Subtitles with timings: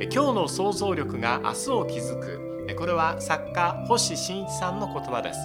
[0.00, 2.74] 今日の想像力が明日を築く。
[2.76, 5.40] これは作家星新一さんの言葉です。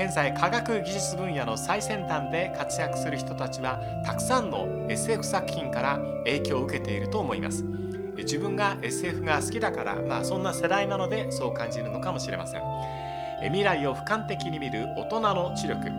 [0.00, 7.64] 現在科学技術分野の最先端で活躍する人たちはたくさんの SF 作品から影響を受けていると思います。
[8.16, 12.62] 自分が SF が好きだから、まあ、そんな世代なのでそう感じるのかもしれません。
[13.42, 15.90] 未来を俯瞰的に見る大人の知力。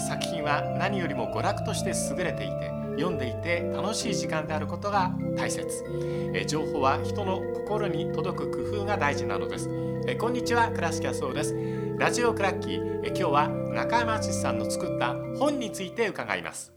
[0.00, 5.66] 作品は何よりも娯楽として優れていて読んでいて楽しい時間であることが大切。
[6.46, 9.68] 情報は人の心に届く工夫が大事なのです。
[10.18, 11.54] こんにちは倉敷そうです。
[11.98, 13.08] ラジオクラッキー。
[13.08, 16.72] 今日は中山敦さんの作った本について伺います。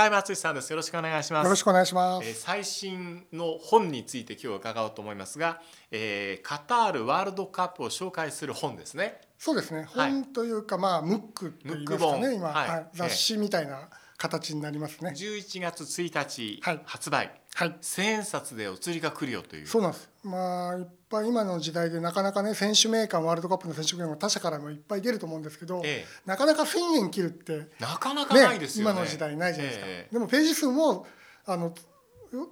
[0.00, 0.70] 中山敦さんです。
[0.70, 1.44] よろしくお願いします。
[1.44, 2.26] よろしくお願いします。
[2.26, 9.20] えー、最新の本について今日伺おうと思いますが、えー、カタールワールドカップを紹介する本ですね。
[9.36, 9.84] そうですね。
[9.84, 15.12] 本というか、まあムックと言いますかね、今、はい、雑誌みたいな形になりますね。
[15.14, 17.16] 11月1日発売。
[17.16, 17.40] はい。
[17.80, 19.66] 千円札でお釣りが来るよという。
[19.66, 20.08] そうなんです。
[20.22, 29.86] まあいっぱい今の時代でなかなかね選手名鑑ワールドカップの選手名鑑他社からもいっぱい出ると思うんですけど、ええ、なかなか1,000円切るってなかなかないですよね、今の時代ないじゃないですか。
[29.88, 31.06] え、でもページ数も
[31.46, 31.74] あの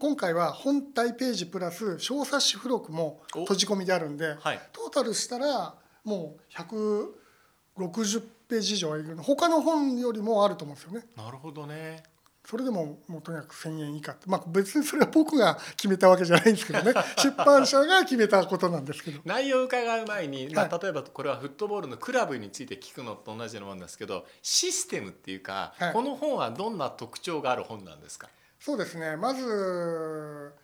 [0.00, 11.06] 今回は本体ページプラス小冊子付録も閉じ込みであるんで、はい、トータルしたらもう160ページ以上はいる他の本よりもあると思うんですよね。
[11.16, 12.02] なるほどね
[12.48, 16.94] それでももうとにかく1,000円以下まあ別にそれは僕が決めたわけじゃないんですけどね。
[17.22, 19.20] 出版社が決めたことなんですけど。
[19.26, 28.30] 内容を伺う前に、まあ、例えばこれはフットボールのクラブについて聞くのと同じようなもんですけどシステムっていうか、はい、この本はどんな特徴がある本なんですか？
[28.58, 29.14] そうですね。
[29.18, 30.54] まず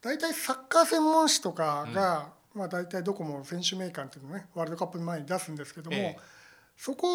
[0.00, 6.41] 大体サッカー専門誌とかが、うん、まあ、大体どこも選手名鑑っていうのをねワールドカップ前に出すんですけども、ええ
[6.82, 7.06] そこ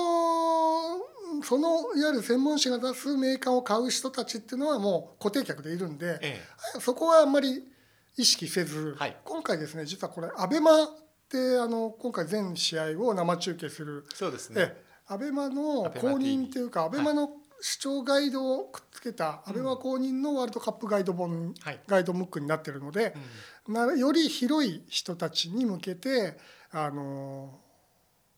[1.43, 6.39] そのいわゆる専門誌が出すメーカーを買う人たちっていうのはもう固定客でいるんで、え
[6.77, 7.65] え、そこはあんまり
[8.15, 10.87] 意識せず、はい、今回ですね実はこれアベマっ
[11.29, 14.73] てあの今回全試合を生中継するそうですね。
[15.05, 23.13] アベマの公認っていうかアベマの視聴ガイドをくっつけたアベマ公認のワールドカップガイド本、はい、ガイドムックになってるので、
[23.67, 26.37] うん、なより広い人たちに向けて
[26.71, 27.59] あの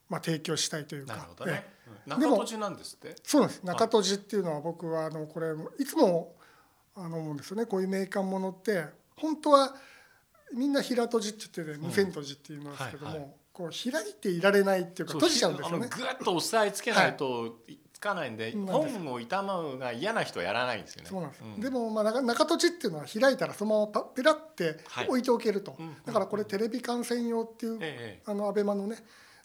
[0.10, 1.30] まあ、提供したいというか。
[1.46, 1.66] ね。
[2.06, 3.16] 中戸寺なんですって？
[3.24, 3.62] そうです。
[3.64, 6.36] 中戸寺っていうのは僕はあのこれいつも
[6.96, 7.66] あの思うんですよね。
[7.66, 9.76] こういう名鑑ものって本当は
[10.54, 15.88] みんな平戸寺って言ってて無線戸寺っていうんですけども、うんはいはい、こう開いていられないっていうか閉じちゃうんですよね。
[15.88, 17.60] ぐっと押さえつけないと、
[17.94, 21.10] つかないんで本を傷むが嫌な人はやらないんですよね。
[21.10, 21.44] そうなんです。
[21.44, 24.78] うん、でもまあ中戸寺っていうのは開いたらそのままペラって
[25.08, 25.72] 置いておけると。
[25.72, 28.98] はい、だからこれテレビ観戦用っていう、ええ、あのアベマのね。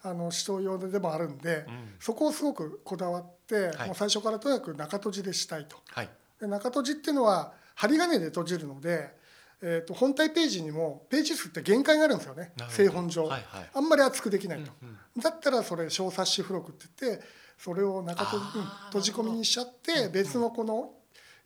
[0.06, 5.78] あの視聴用でもあるんで、うん、そこをすごくこだわって、はい、もう最初からとにかく中閉じでしたいと。
[5.88, 9.15] はい、で中閉じっていうのは針金で閉じるので、
[9.62, 12.53] えー、と本体ページにもページ数って限界があるんですよね。
[12.69, 17.25] 製本上、はいはい、あんまり厚くできないと、うんうん、だったらそれ小冊子付録って言って
[17.56, 20.92] それを中閉じ,、うん、閉じ込みにしちゃって別のこの、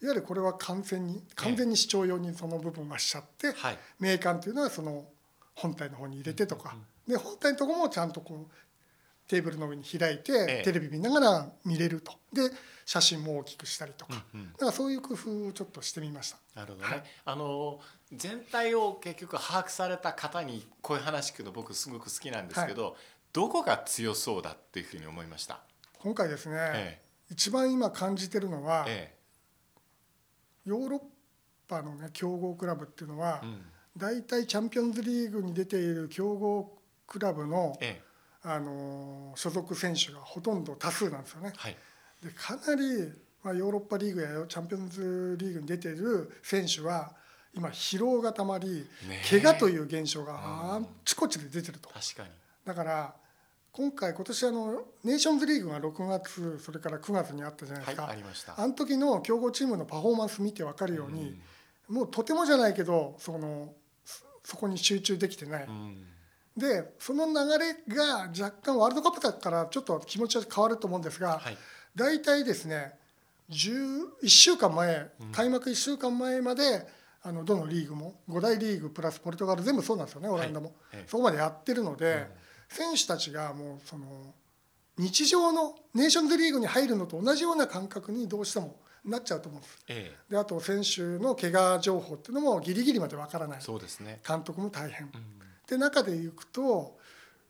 [0.03, 3.55] いわゆるこれは完全に完全に視聴用にその部分はしちゃって、
[4.01, 5.05] 名鑑というのはその
[5.55, 6.77] 本体の方に入れてとか、
[7.09, 8.55] で本体のとこもちゃんとこう
[9.27, 12.13] テーブルの上に開いて、テレビ見ながら見れると。
[12.33, 12.51] で
[12.87, 16.39] 写真も大きくしたりとか、うからそういう工夫をちょっとしてみました。
[16.55, 17.81] なるほどね、はい、あの
[18.11, 22.95] 全体を結局把握された方にこういう話聞くの僕すごく好きなんですけど、はい、
[23.35, 25.61] どこが強そうだっていうふうに思いました？
[25.99, 29.15] 今回ですね、ええ、一番今感じてるのは、え、
[30.65, 31.01] ヨーロッ
[31.69, 33.61] パのね強豪クラブっていうのは、うん、
[33.99, 36.78] 大体チャンピオンズリーグに出ている強豪
[37.09, 37.77] クラブの、
[38.43, 41.53] あの所属選手がほとんど多数なんですよね。
[41.57, 41.77] はい、
[42.23, 47.13] でかなり、まあ、ヨーロッパリーグやチャンピオンズリーグに出ている選手は
[47.55, 51.89] 今疲労がたまり、ね、怪我という現象があちこちで出てると。
[51.89, 52.29] 確かに。
[52.65, 53.15] だから
[53.73, 58.61] 今回今年あのネーションズリーグが6月それから9月にあったじゃないですか、はい、ありました。
[58.61, 61.41] あの時の強豪チームのパフォーマンス見て分かるように、
[61.89, 63.73] うん、もうとてもじゃないけどその
[64.45, 65.65] そこに集中できてない。
[65.65, 66.05] うん
[66.59, 71.57] でその流れが若干ワールドカップだからちょっと気持ちは変わると思うんですが、はい、
[71.95, 72.93] 大体ですね
[73.49, 76.87] 1週間前開幕1週間前まで
[77.23, 82.29] あのどのリーグも5大リーグプラスポルトガル全部そうなんですよねオランダも、はい、そこまでやってるので、
[82.69, 84.07] 選手たちがもうその
[84.99, 89.79] 日常のネーションズリーグに入るのと同じような感覚にどうしてもなっちゃうと思うんです。
[89.89, 93.61] ええ、であと選手の怪我情報っていうのもギリギリまでわからない。
[93.61, 95.07] そうです、ね、監督も大変。
[95.07, 95.39] うん
[95.69, 96.99] で中でいくと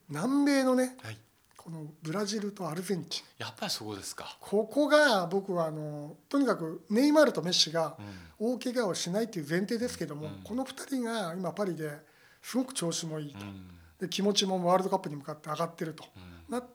[0.08, 1.18] 南米のね、はい、
[1.56, 3.24] このブラジルとアルゼンチン。
[3.38, 4.36] やっぱりそうですか。
[4.40, 7.96] ここが僕はあのとにかくネイマールとメッシが
[8.38, 11.90] 大怪我をしないという前提ですけども、うん、この2人が今パリで
[12.42, 13.68] すごく調子もいいと、うん、
[14.00, 16.66] で気持ちもワールドカップに向かって上がってると、うん、なっ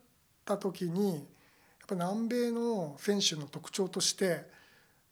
[0.46, 1.24] た時にやっ
[1.88, 4.46] ぱ南米の選手の特徴として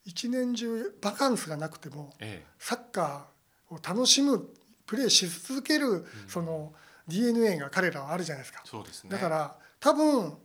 [0.05, 2.11] 一年中バカンスがなくても、
[2.57, 4.49] サッカーを楽しむ
[4.91, 6.73] プレーし続ける、その
[7.07, 8.61] DNA が彼らはあるじゃないですか。
[8.65, 10.37] そうですね、だから多分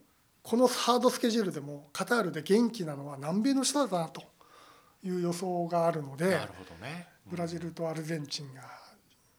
[0.45, 4.23] このハードスケジュールでもカタールで元気なのは南米の人だなと
[5.03, 8.63] いう予想があるのでなるほど、ね、ブラジルとアルゼンチンが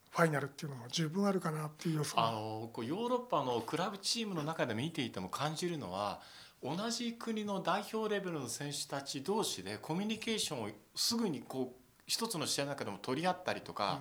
[0.09, 2.19] ファイナルっていうのも十分あるかなっていう予想。
[2.19, 6.19] あのこうヨーロッパのクラブチームの中で見ていても感じるのは
[6.61, 13.99] 同じ国の代表レベルの選手たち同士でコミュニケーションをすぐにこう一つの試合の中でも取り合ったりとか、うん、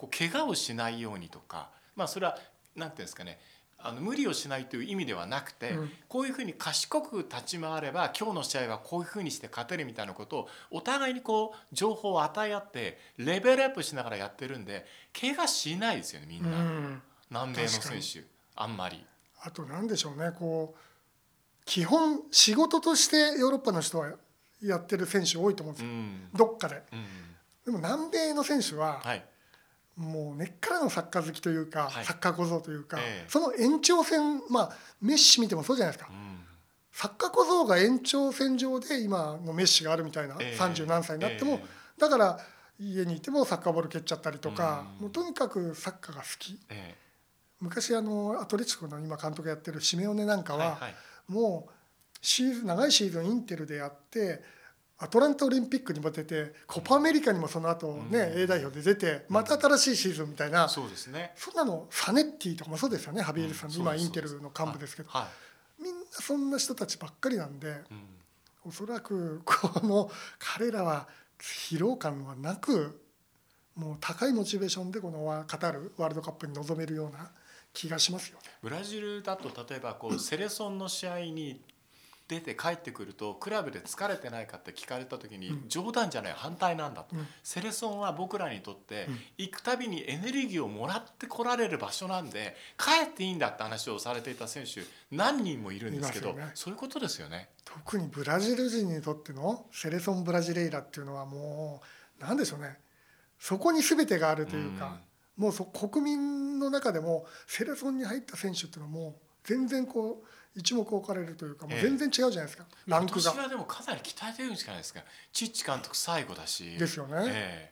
[0.00, 2.38] こう怪我をしないようにとかまあそれは
[2.74, 3.38] なんていうんですかね
[3.82, 14.86] あの無理をしないという意味ではなくて、うん、こういうふうに賢く立ち回れば今日の試合はこういうふうにして勝てるみたいなことをお互いにこう情報を与え合ってレベルアップしながらやってるんで
[15.18, 18.26] 怪我しないですよねみんな、うん、南米の選手
[18.56, 19.04] あんまり。
[19.42, 24.12] あと何でしょうねこう基本仕事としてヨーロッパの人は
[24.62, 26.82] やってる選手多いと思うんですよ、うん、どっかで。
[27.64, 29.24] でも南米の選手は、はい
[30.00, 34.70] もう根っからのサッカー好きというか、はい、サッカー小僧というか、えー、その延長線まあ
[35.02, 36.40] メッシ見てもそうじゃないですか、うん、
[36.90, 42.38] サッカー小僧が延長線上で今のメッシがあるみたいな、えー、30何歳になっても、えー、だから
[42.78, 46.58] 家にいてもサッカーボール蹴っちゃったりとか、うん、もうとにかくサッカーが好き、
[47.60, 50.94] 昔あのアトレチコの今監督やってるシメオネなんかは、はいはい、
[51.28, 51.72] もう
[52.22, 54.42] シーズン長いシーズンインテルでやって
[55.02, 61.32] アトランタオリンピックにも出てコパアメリカにもその後ね、うん、A 代表で出てまた新しいシーズンみたいな、そうですね。
[61.36, 65.26] そんなのサネッティとかもそうですよねハビエルさん、今インテルの幹部ですけど、は
[65.80, 67.82] い、みんなそんな人たちばっかりなんで、うん、
[68.66, 71.08] おそらくこの彼らは
[71.38, 73.00] 疲労感はなく
[73.76, 77.30] もう高いモチベーションでこのカタールワールドカップに臨めるような
[77.72, 78.42] 気がしますよね。
[78.62, 81.62] ブラジルだと例えばこうセレソンの試合に
[82.30, 97.48] 出て帰ってくるとクラブで疲れてないかって聞かれた時に、冗談じゃない反対なんだと、うん、セレソンは僕らにとって行くたびにエネルギーをもらってこられる場所なんで帰っていいんだって話をされていた選手何人もいるんですけど、ね、そういうことですよね。
[97.64, 101.82] 特にブラジル人にとってのセレソン・ブラジレイラっていうのはも
[102.20, 102.78] う何でしょうね。
[103.40, 105.00] そこに全てがあるというか、
[105.36, 113.20] うん、もうそ国民の中でもセレソンに入った選手っていうのはもう全然こう一目置かれるというかもう全然違うじゃないですか、えー、ランクが。
[113.20, 115.00] 今年はでもかなり鍛えてるんじゃないですか
[115.32, 116.76] チッチ監督最後だし。
[116.78, 117.70] ですよね、え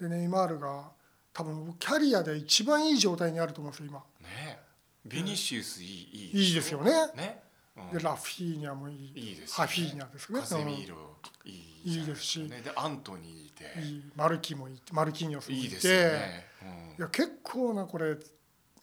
[0.00, 0.90] ー、でネイマールが
[1.32, 4.02] 多分キャリアで一番いい状態にあると思うんですよ今。
[4.20, 4.58] ね
[5.06, 6.90] ビニシウスいい、いいいいですよね。
[7.14, 7.40] ね、
[7.76, 9.12] うん、でラフィーニャもいい。
[9.14, 10.40] いいです、ね、ハフィーニャですね。
[10.40, 10.96] カゼミーロ、
[11.44, 13.80] いいいいですし、ね、でアントニーいて。
[13.80, 14.02] いい。
[14.14, 15.64] マルキもいてマルキーニョスもいて。
[15.64, 18.16] いいですね、うん、いや結構なこれ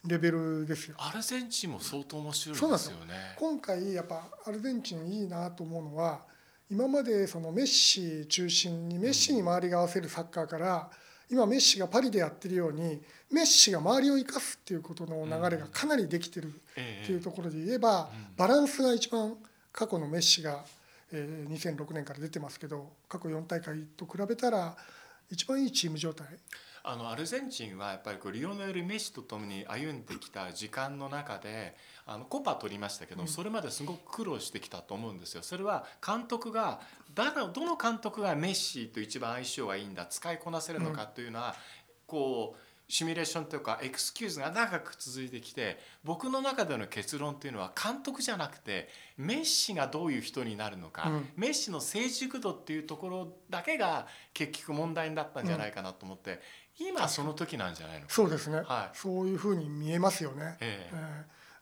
[0.07, 0.95] レベルですよ。
[0.97, 3.35] アルゼンチンも相当面白いですよね。
[3.37, 6.21] 今回やっぱアルゼンチンいいなと思うのは
[6.69, 10.89] 今までそのメッシ中心にメッシに周りが合わせるサッカーから、
[11.29, 16.51] 今メッシがパリでやってるようにメッシが周りを生かすっていうことの流れがかなりできてるっ
[17.05, 19.35] ていうところで言えば、バランスが一番
[19.71, 20.63] 過去のメッシが、
[21.11, 24.75] え2006年から出てますけど過去4大会と比べたら
[25.29, 26.27] 一番いいチーム状態
[26.87, 31.75] あのアルゼンチンはやっぱりこうリオネル・メッシとともに歩んできた時間の中で
[32.05, 35.41] あのコパ取りましたけど、それまですごく苦労してきたと思うんですよ。
[35.41, 36.79] それは監督が
[37.15, 41.55] 誰どの監督がメッシと一番相性がいいんだ使いこなせるのかというのは、
[42.05, 56.41] こうシミュレーションというかエクスキューズが長く続いてきて僕の中での結論というのは監督じゃなくてメッシがどういう人になるのか、うん、メッシの成熟度っていうところだけが結局問題になったんじゃないかなと思って、
[56.77, 58.05] 今その時なんじゃないの？
[58.09, 60.57] そうですね、はい、そういうふうに見えますよね。
[60.59, 60.97] えー、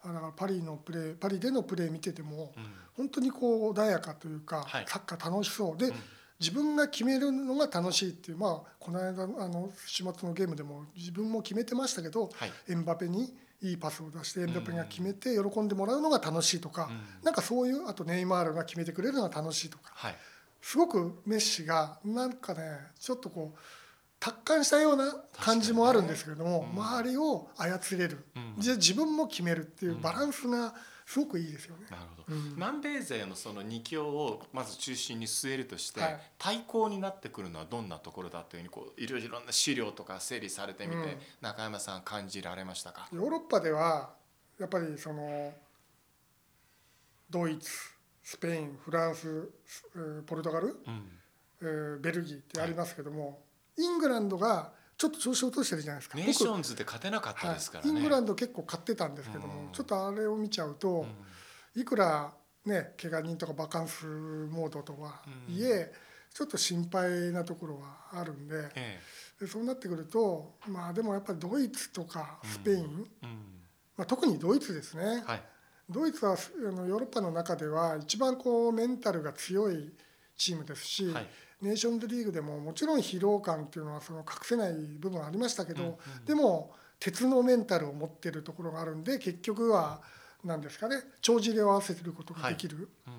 [0.05, 2.63] えー、だからパリのプレーパリでのプレー見てても、うん、
[2.97, 5.77] 本当にこう穏やかというか、はい、サッカー楽しそう。
[5.77, 5.93] で、うん、
[6.39, 20.15] 自分が決めるのが楽しいっていうまあこの間あの週末のゲームでも自分も決めてましたけど、はい、エンバペにいいパスを出してエンバペが決めて喜んでもらうのが楽しいとか、うん、なんかそういうあとネイマールが決めてくれるのが楽しいとか、はい、
[20.59, 22.61] すごくメッシがなんかね
[22.99, 23.59] ちょっとこう。
[24.23, 30.73] 達観したような感じもあるんですけれども、ねうん、周りを操れる、うん、じゃ自分も決めるっていうバランスが
[31.05, 31.87] すごくいいですよね。
[31.91, 43.09] なるほど、うん、南米勢のその2強をまず中心に据えるとして、はい、対抗になってくるのはどんなところだというふうにこういろいろな資料とか整理されてみて、中山さん感じられましたか？
[43.11, 44.11] ヨーロッパでは
[44.57, 45.51] やっぱりその
[47.29, 47.69] ドイツ
[48.23, 49.49] スペインフランス
[50.25, 50.77] ポルトガル、
[51.61, 53.35] うん、ベルギーってありますけども、はい、
[53.77, 56.17] イングランドがちょっと調子を落としてるじゃないですか。
[56.17, 61.05] ネーションズで勝てなかったですからね、はい、イングランド結構勝ってたんですけども、うん、ちょっとあれを見ちゃうと、
[61.75, 62.33] うん、いくら
[62.65, 65.91] ね怪我人とかバカンスモードとはいえ、
[66.33, 68.99] ちょっと心配なところはあるんでえ
[69.41, 73.07] え、でそうなってくるとまあでもやっぱりドイツとかスペイン、
[73.97, 75.41] まあ、特にドイツですね、はい、
[75.89, 79.91] ドイツはあのヨーロッパの中では一番こうメンタルが強い
[80.37, 81.27] チームですし、はい、
[81.63, 90.01] ネーションズリーグでももちろん疲労感っていうのはその隠せない部分ありましたけど、うんうん、でも鉄のメンタルを持ってるところがあるんで結局は
[90.43, 92.89] 何ですかね帳尻を合わせることができる。
[93.05, 93.15] はい。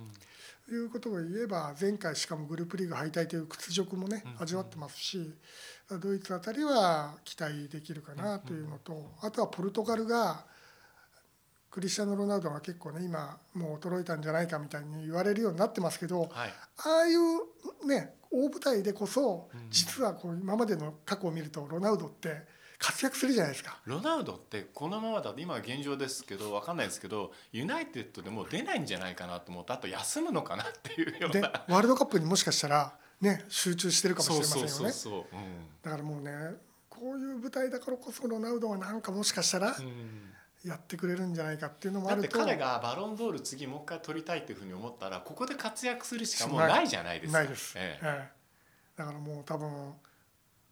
[0.68, 5.34] うん、いうことを言えば前回しかもグループリーグ敗退という屈辱もね味わってますし
[6.00, 10.44] ドイツあたりは期待できるかなというのとあとはポルトガルが
[11.70, 16.52] クリスチャン・ロナウドが結構ね今もう衰えたんじゃないかみたいに言われるようになってますけど、はい、あ
[17.02, 22.42] あいうね大舞台でこそ実はこう今までの過去を見るとロナウドって
[22.78, 23.78] 活躍するじゃないですか。
[23.86, 31.64] ロナウドってこのままだと今は現状ですけど分かんないですけどユナイテッドでも出ないんじゃないかなと思ってあと休むのかなっていうような。
[31.68, 35.26] ワールドカップにもしかしたらね集中してるかもしれませんよね。
[35.82, 36.30] だからもうね
[36.90, 40.33] こういう舞台だからこそロナウドはなんかもしかしたら、うん
[40.64, 42.38] やってくれるんじゃないかっていうのもあると。
[42.38, 46.88] だって彼がバロンドール次もう一回取りたいっていうふうに思ったらここで活躍するしかもうない。
[46.88, 47.38] じゃないですか。
[47.38, 48.28] ないです、ええ。
[48.96, 49.68] だからもう多分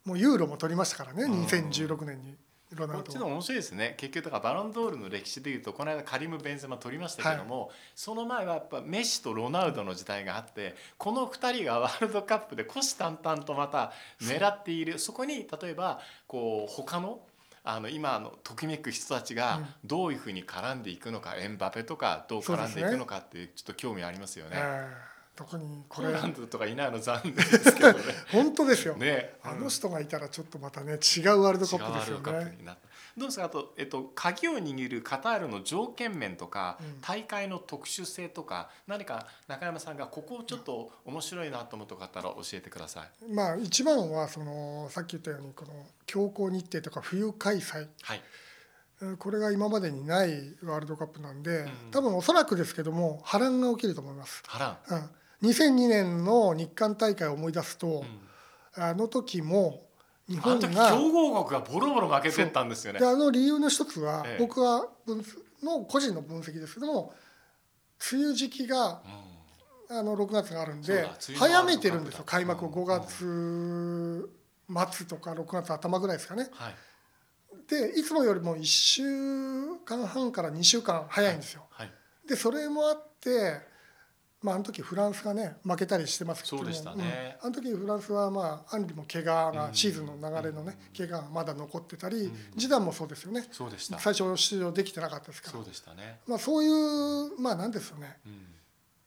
[0.05, 2.35] もうユーロも取りましたからね、うん、2016年に。
[2.75, 3.93] こっちの面白いですね。
[3.97, 14.97] 結局だからバロンドールの歴史でいうとこの間カリム・ベンゼマ取りましたけども、はい、その前はやっぱメッシとロナウドの時代があってこの2人がワールドカップで虎視眈々とまた狙っている。
[14.97, 17.19] そこに例えばこう他の
[17.65, 24.57] あの今のときめく人たちがどういうふうに絡んでいくのか、うん、エンバペとかどう絡んでいくのかってちょっと興味ありますよね。
[25.35, 27.99] 特にこれランドとかいないの残念ですけどね。
[28.31, 32.77] 本当ですよ、ね、あの人がいたらちょっとまたね違うワールドカップですよね。
[33.15, 33.45] どうですか？
[33.45, 43.33] あと、えっと、鍵を握るカタールの条件面とか、うん、大会の特殊性とか何か中山さんがここをちょっと面白いなと思った方ら教えてください。
[43.33, 45.73] まあ、一番はそのさっき言ったようにこの
[46.07, 48.21] 強行日程とか冬開催、はい、
[49.19, 54.41] これが今までにないワールドカップなんで、うん、多分おそらくですけども波乱が起きると思います。
[54.47, 55.09] 波乱、うん、
[55.43, 58.05] 2002年の日韓大会を思い出すと、
[58.77, 59.87] うん、あの時も
[60.27, 62.99] 日本が強豪国がボロボロ負けてったんですよね。
[62.99, 65.23] であの理由の一つは、ええ、僕は分
[65.61, 67.13] の個人の分析ですけども
[68.11, 69.01] 梅雨時期が、
[69.89, 71.05] うん、あの6月があるんで
[71.37, 72.23] 早めてるんですよ。
[72.25, 74.29] 開幕を5月
[74.95, 76.47] 末とか6月頭ぐらいですかね。
[76.53, 76.75] はい、
[77.69, 79.03] でいつもよりも1週
[79.83, 81.65] 間半から2週間早いんですよ。
[81.69, 81.87] はい。
[81.87, 81.93] は
[82.25, 83.72] い、でそれもあって
[84.43, 93.47] まあ、あの時フランスがね負けたりしてますけどそうでしたね、うん、あの時フランスはまあアンリも怪我が、シーズンの流れのね、怪我がまだ残ってたり、ジダンもそうですよね。
[93.51, 93.97] そうでした。
[93.99, 95.53] 最初出場できてなかったですから。
[95.53, 98.19] そうでしたね、まあ、そういうまあなんですよね、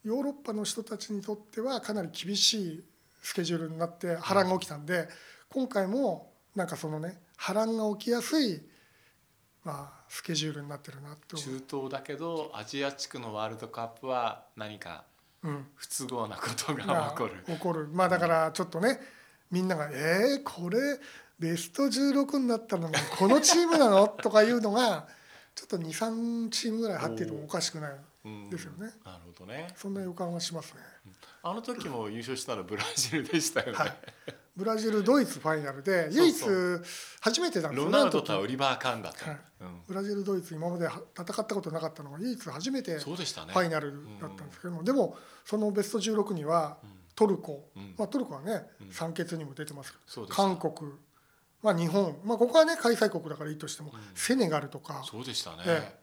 [0.05, 2.85] ヨーロッパの人たちにとってはかなり厳しい
[3.23, 5.09] スケジュールになって波乱が起きたんで、
[5.51, 8.63] 今回もなんかそのね波乱が起きやすい
[9.65, 11.37] まあスケジュールになってるなと。
[11.37, 15.05] 中東だけどアジア地区のワールドカップは何か
[15.75, 17.89] 不都合なことが起こる、起こる。
[17.93, 19.01] まあだからちょっとね
[19.51, 20.79] みんなが「えー、これ
[21.39, 24.09] ベスト16になったのがこのチームなの?
[24.23, 25.07] 」とかいうのが
[25.55, 27.93] ちょっと23チームぐらい入ってるもおかしくない。
[28.51, 28.93] ですよね。
[29.05, 29.73] なるほどね。
[29.77, 30.81] そんな予感はしますね。
[31.45, 33.73] あの時も優勝したのブラジルでしたよね。
[33.79, 33.97] はい
[34.57, 36.37] ブラジルドイツファイナルで唯一
[37.21, 37.93] 初めてなんですよね。
[37.93, 39.39] ロナウドとオリバー・カンだと、はい。
[39.61, 46.79] うん、ブラジルドイツ今まで戦ったことなかったのが唯一初めてファイナルだったんですけども、でもそのベスト16には
[47.15, 50.93] トルコ、うん、まあ、トルコはね、うん、三欠にも出てますけど韓国、
[51.63, 55.03] まあ、日本、まあ、ここはね開催国だからいいとしても、セネガルとか。
[55.05, 55.99] そうでしたね、ええ、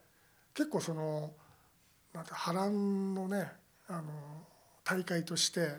[0.54, 1.32] 結構その
[2.14, 3.52] なんて波乱のね
[3.88, 4.04] あの
[4.84, 5.70] 大会として、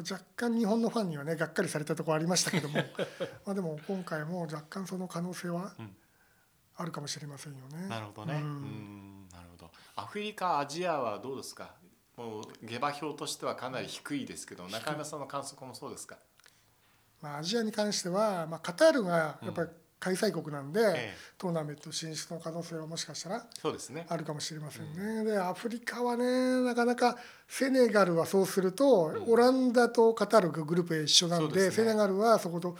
[0.00, 2.76] 若干日本のファンにはねがっかりされたところありましたけども
[3.46, 5.74] まあでも今回も若干その可能性は
[6.76, 7.88] あるかもしれませんよね。
[7.88, 9.70] なるほどね、うん、なるほど。
[9.96, 11.74] アフリカアジアはどうですか？
[12.16, 16.18] もう下馬評としてはかなり低いですけど中山さんの観測もそうですか、
[17.22, 19.68] まあ、アジアに関しては、まあ、カタールがやっぱり
[20.00, 24.06] 開催国なんで、ええ、トーナメント進出の可能性はもしかしたらそうですね。
[24.08, 25.02] あるかもしれませんね。
[25.02, 32.76] うん、でアフリカはねなかなかセネガルはそうすると、うん、オランダとカタールがグループ A 一緒なんで、ね、セネガルはそこと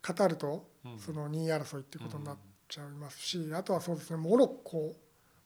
[0.00, 0.66] カタールと
[0.98, 2.36] その2位争いっていうことになっ
[2.66, 4.96] ちゃいますし、うん、あとはそうですねモロッコ。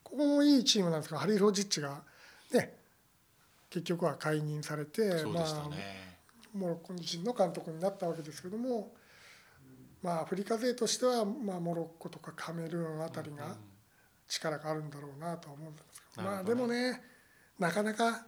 [0.04, 2.02] ここもいいチームなんですがハリー・ロジッチが
[2.52, 2.74] ね
[3.68, 5.68] 結局は解任されて、ね、まあ、
[6.54, 8.92] モロッコ人の監督になったわけですけども、
[10.06, 13.56] まあ、アフリカ勢としては、まあ、モロッコとかカメルーンあたりが
[14.28, 17.02] 力があるんだろうなとは思うんですけど、まあでもね
[17.58, 18.24] なかなか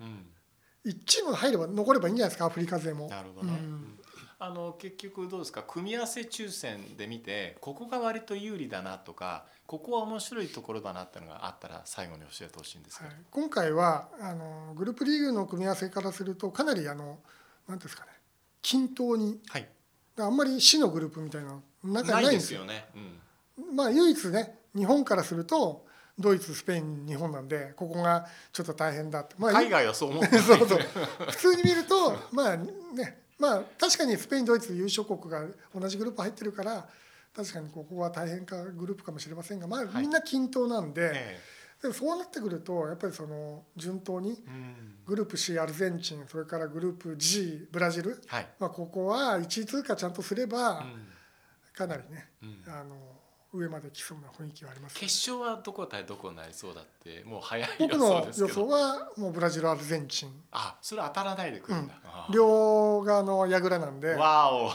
[0.84, 3.08] 1チーム入れば残ればいいんじゃないですかアフリカ勢も。
[3.08, 3.98] なるほどね、うん。
[4.40, 17.20] あの結局どうですか組み合わせ抽選で見てここが割と有利だなとかここは面白いところだなっていうのがあったら最後に教えてほしいんですけど、はい、今回はあのグループリーグの組み合わせからするとかなりあの
[17.68, 18.10] 何ですかね
[18.62, 19.68] 均等に、はい、
[20.18, 22.64] あんまり死のグループみたいな中ないんですよ。
[22.64, 22.86] ね、
[23.58, 25.86] うん、まあ唯一ね日本からすると
[26.18, 30.78] ドイツスペイン日本なんでここがちょっと大変だって、まあ、海外はそう思って そうそう。
[31.30, 35.44] 普通に見るとまあねまあ確かにスペインドイツ優勝国が
[35.74, 36.88] 同じグループ入ってるから
[37.34, 41.08] 確かにここは大変かグループかもしれませんが、まあ、みんな均等なんで。
[41.08, 41.14] はい
[41.80, 44.36] でもそうなってくるとやっぱりその順当に
[45.06, 50.84] グループ C アルゼンチンそれからグループ G ブラジル、はい、まあ、ここは1位通過ちゃんとすれば
[51.78, 52.28] かなりね、
[52.66, 52.96] あの
[53.52, 60.30] 上まで来そうな雰囲気はあります、ね、決勝はどこ対どこになりそうだってもう早い僕の予想はもうブラジルアルゼンチン。
[60.52, 61.94] あそれ当たらないでくるんだ、
[62.28, 64.14] うん、両側の櫓なんで。
[64.14, 64.70] わお。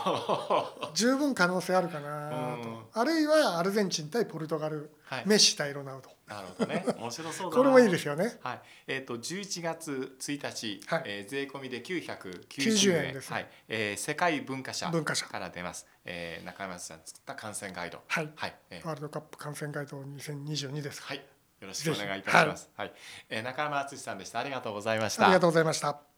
[0.96, 2.30] 十分可能性あるかな
[2.64, 6.10] と、あるいはアルゼンチン対ポルトガル、はい、メッシ対ロナウド。
[6.34, 6.86] なるほどね。
[6.98, 8.38] 面白そうこれもいいですよね。
[8.42, 8.62] はい。
[8.88, 13.48] えっ、ー、と11月1日、はい、えー、税込みで990円です、はい。
[13.68, 14.90] えー、世界文化社。
[15.28, 18.02] から出ます、えー、中山さん作った観戦ガイド。
[18.08, 18.56] はい、はい。
[18.70, 21.02] えー、ワールドカップ観戦ガイド2022です。
[21.02, 21.18] はい。
[21.18, 22.70] よろしくお願いいたします。
[22.76, 22.98] はい、はい、
[23.30, 24.40] えー、中山敦さんでした。
[24.40, 25.26] ありがとうございました。
[25.26, 26.13] ありがとうございました